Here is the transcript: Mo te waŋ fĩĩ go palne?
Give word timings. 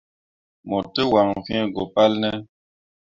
Mo 0.67 0.79
te 0.93 1.01
waŋ 1.11 1.27
fĩĩ 1.45 1.59
go 1.73 1.83
palne? 1.93 2.31